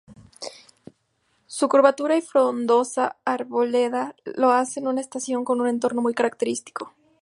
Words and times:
Su 1.45 1.69
curvatura 1.69 2.17
y 2.17 2.23
frondosa 2.23 3.17
arboleda 3.23 4.15
la 4.25 4.59
hacen 4.59 4.87
una 4.87 4.99
estación 4.99 5.45
con 5.45 5.61
un 5.61 5.67
entorno 5.67 6.01
muy 6.01 6.15
característico. 6.15 6.95